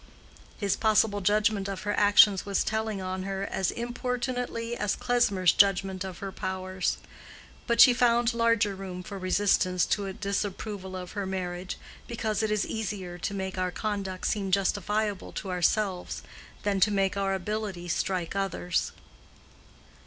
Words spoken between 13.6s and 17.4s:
conduct seem justifiable to ourselves than to make our